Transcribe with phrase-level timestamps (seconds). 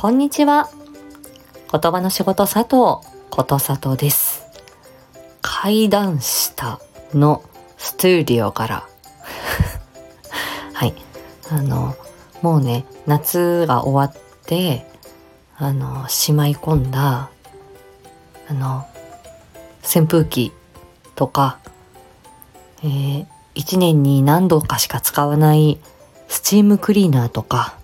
[0.00, 0.70] こんにちは。
[1.72, 4.46] 言葉の仕事佐藤ことさとです。
[5.42, 6.80] 階段下
[7.14, 7.42] の
[7.78, 8.88] スタジオから。
[10.72, 10.94] はい。
[11.50, 11.96] あの、
[12.42, 14.88] もうね、夏が終わって、
[15.56, 17.28] あの、しまい込んだ、
[18.48, 18.86] あの、
[19.82, 20.52] 扇風機
[21.16, 21.58] とか、
[22.84, 25.80] えー、1年に何度かしか使わない
[26.28, 27.74] スチームクリーナーとか、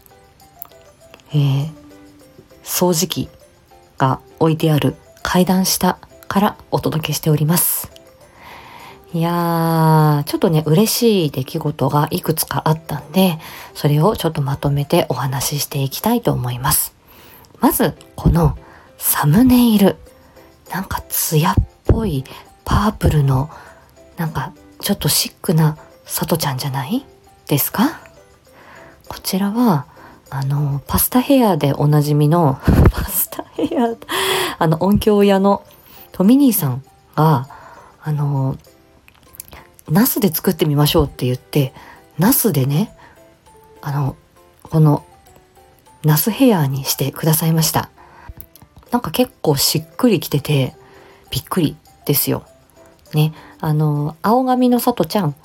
[1.30, 1.83] えー、
[2.64, 3.28] 掃除機
[3.98, 7.90] が置いてある階段下からお届けしております。
[9.12, 13.38] いやー、ちょっとね、嬉しい出来事がいくつかあったんで、
[13.72, 16.92] それをちょっとまとめてお話ししていきたいと思います。
[17.60, 18.58] まず、この
[18.98, 19.96] サムネイル。
[20.72, 22.24] なんか艶っぽい
[22.64, 23.50] パープルの、
[24.16, 27.06] なんかちょっとシックなさとちゃんじゃない？
[27.46, 28.00] ですか？
[29.06, 29.86] こちらは、
[30.36, 32.58] あの、パスタヘアでおなじみの、
[32.90, 33.94] パスタヘア、
[34.58, 35.62] あの、音響屋の
[36.10, 36.82] トミニーさん
[37.14, 37.46] が、
[38.02, 38.56] あの、
[39.88, 41.72] ナスで作ってみましょうって言って、
[42.18, 42.96] ナスでね、
[43.80, 44.16] あの、
[44.64, 45.04] この、
[46.02, 47.90] ナスヘアにしてくださいました。
[48.90, 50.74] なんか結構しっくりきてて、
[51.30, 51.76] びっくり
[52.06, 52.42] ですよ。
[53.14, 55.36] ね、あの、青髪のさとちゃん、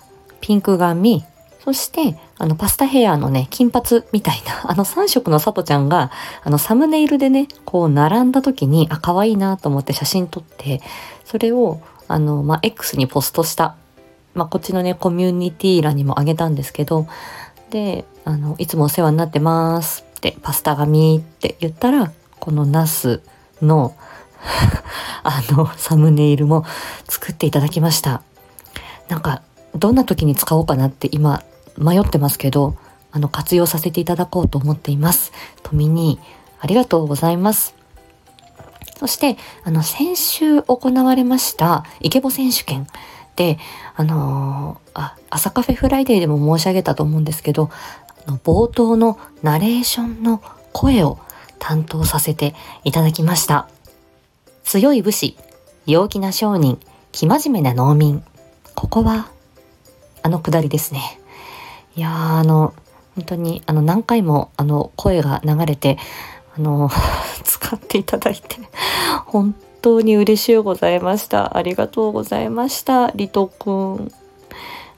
[0.41, 1.23] ピンク髪、
[1.63, 6.11] そして、あの、パスタヘアのね、金髪みたいな、 あの3色のさとちゃんが、
[6.43, 10.81] あの、サムネイルでね、こう、並んだ時に、あ、可愛いなと思って写真撮って、
[11.25, 13.75] それを、あの、まあ、X にポストした。
[14.33, 17.07] まあ、こっちのね、コミュニティ欄にもあげたんですけど、
[17.69, 23.21] で、あの、いつもお世話になってますって、パスタ髪って言ったら、このナス
[23.61, 23.95] の、
[25.23, 26.65] あの、サムネイルも
[27.07, 28.21] 作っていただきました。
[29.09, 29.41] なんか、
[29.75, 31.43] どんな時に使おうかなって今
[31.77, 32.75] 迷ってますけど、
[33.11, 35.31] あの、活用させていただこうと思っています。
[35.63, 36.19] とみに、
[36.59, 37.75] ありがとうございます。
[38.99, 42.87] そして、あの、先週行われました、イケボ選手権
[43.35, 43.57] で、
[43.95, 47.69] あのーあ、朝カフェフライデーでも申し上げたと思うんですけど、
[48.27, 50.43] あの冒頭のナレーションの
[50.73, 51.17] 声を
[51.57, 52.53] 担当させて
[52.83, 53.69] いただきました。
[54.63, 55.37] 強い武士、
[55.85, 56.79] 陽気な商人、
[57.13, 58.23] 生真面目な農民。
[58.75, 59.29] ここは、
[60.21, 61.19] あのくだりですね。
[61.95, 62.73] いや、あの、
[63.15, 65.97] 本当に、あの、何回も、あの、声が流れて、
[66.57, 66.89] あの、
[67.43, 68.57] 使っていただいて、
[69.25, 71.57] 本当に嬉しゅうございました。
[71.57, 74.11] ありがとうございました、リトくん。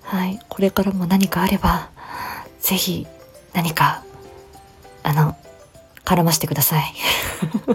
[0.04, 1.90] はい、これからも何かあれば、
[2.60, 3.08] ぜひ、
[3.54, 4.04] 何か、
[5.04, 5.36] あの、
[6.04, 6.94] 絡ましてください。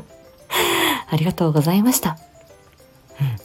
[1.09, 2.19] ありがとうございました。
[3.21, 3.37] うん。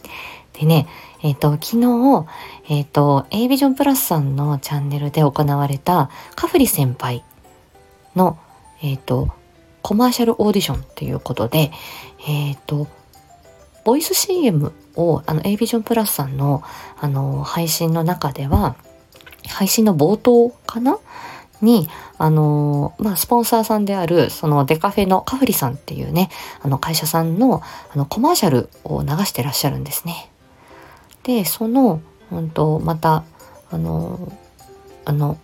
[0.60, 0.88] でね、
[1.24, 2.26] えっ、と、昨日、
[2.70, 7.24] えっ、と、A ビジョンプラスさんのチャンネルで行われた、カフリ先輩
[8.16, 8.40] の、
[8.82, 9.30] えっ、と、
[9.82, 11.72] コマーシャルオーディションっていうことで、
[12.28, 12.88] えっ、と、
[13.84, 16.64] ボイス CM を、あの、A ビジョンプラスさんの、
[17.00, 18.76] あの、配信の中では、
[19.48, 20.98] 配信の冒頭かな？
[21.62, 26.30] に、あのまあ、スポンサーさんである、そのデカフェのカフリさんっていうね、
[26.62, 27.62] あの会社さんの、
[27.94, 30.31] あの、コマーシャルを流してらっしゃるんですね。
[31.24, 32.02] で、その、
[32.32, 33.24] うんと、また、
[33.70, 34.32] あの、
[35.06, 35.38] あの、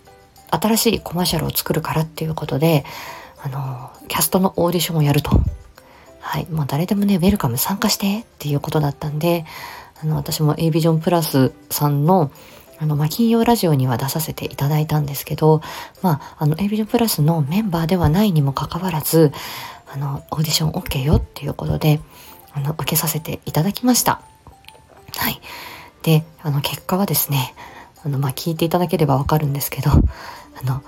[0.50, 2.84] 新しいコマーシャルを作るからっていうことで、
[3.42, 5.30] あの、キャストのオーディションをやると。
[6.20, 6.46] はい。
[6.50, 9.44] もう誰でもね、ウェルカム参加してっていうことだったんで、
[10.02, 12.30] あの、私も A ビジョンプラスさんの、
[12.80, 15.60] あの、まあ、金曜ラジオには出させていただいたんですけど、
[16.02, 19.32] まあ、あの、A ビジョンプラスのメンバーではないにもかかわらず、
[19.92, 22.00] あの、オーディション OK よっていうことで、
[22.52, 24.20] あの、受けさせていただきました。
[25.18, 25.40] はい。
[26.02, 27.54] で、あの、結果はですね、
[28.04, 29.98] あの、まあ、聞いていただければわかるんですけど、あ
[30.64, 30.82] の、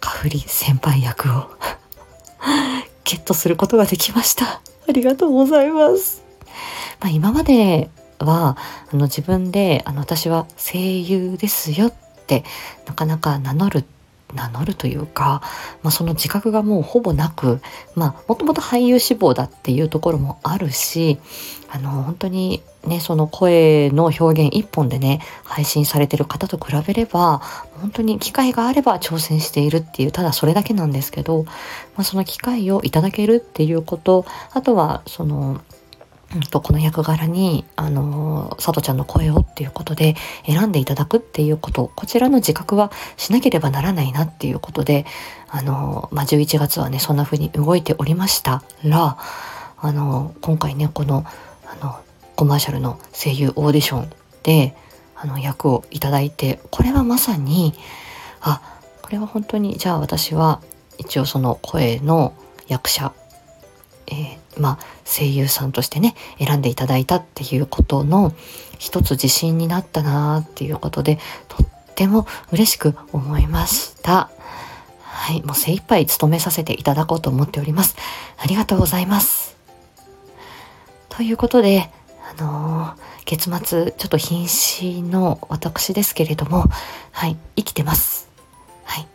[0.00, 1.48] カフリ先輩役を
[3.04, 4.60] ゲットすることができました。
[4.88, 6.22] ありがとうございます。
[7.00, 8.58] まあ、今までは、
[8.92, 11.92] あの、自分で、あの、私は声優ですよっ
[12.26, 12.44] て、
[12.86, 13.84] なかなか名乗る、
[14.34, 15.42] 名乗るというか、
[15.82, 17.60] まあ、その自覚がもうほぼなく、
[17.94, 21.18] まあ、もともと俳優志望だっていうところもあるし、
[21.70, 27.38] あの、本当にね、その声の表現一本でね、配信されてる方と比べれば、
[27.80, 31.52] 本当に機会があれば挑戦しているっていう、ただそれだけなんですけど、ま
[31.98, 35.60] あ、その機会をいただけるっていうこと、あとは、その、
[36.50, 40.14] と、この役柄に、あの、さとちゃんの声をっていうことで
[40.44, 45.06] 選んでいただくっていうこと、こちらの自覚はしなければならないなっていうことで、
[45.48, 49.16] あの、まあ、11月はね、そんな風に動いておりましたら、
[49.78, 51.24] あの、今回ね、この、
[51.66, 51.98] あの、
[52.36, 54.76] コマーシャルの声優オーディションで、
[55.16, 57.74] あの、役をいただいて、これはまさに、
[58.40, 58.60] あ、
[59.02, 60.60] これは本当に、じゃあ私は、
[60.98, 62.34] 一応その声の
[62.66, 63.14] 役者
[64.10, 68.34] えー、まあ、声優さんとしてね、選んでいただいたっていうことの
[68.78, 71.18] 一つ自信になったなっていうことで、
[71.48, 74.30] とっても嬉しく思いました。
[75.00, 77.96] はい、もう精一杯務めさせていただこうと思っております。
[78.38, 79.56] ありがとうございます。
[81.08, 81.90] ということで、
[82.38, 82.96] あのー、
[83.26, 86.64] 月末、ちょっと瀕死の私ですけれども、
[87.10, 88.30] はい、生きてます。
[88.84, 89.08] はい。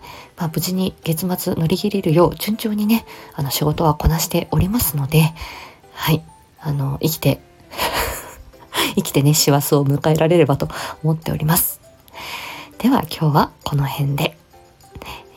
[0.43, 5.31] まあ、無事に月末乗り切れるよう順調にね、あの仕事はこなしておりますので、
[5.93, 6.21] はい、
[6.59, 7.39] あの、生きて
[8.95, 10.67] 生きてね、師走を迎えられればと
[11.01, 11.79] 思っております。
[12.79, 14.37] では今日はこの辺で、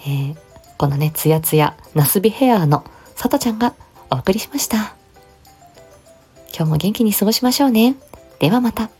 [0.07, 0.37] えー、
[0.77, 2.83] このね、つやつや、ナスビヘアの
[3.15, 3.75] さとちゃんが
[4.11, 4.97] お送りしました。
[6.53, 7.95] 今日も元気に過ごしましょうね。
[8.41, 8.91] ではまた。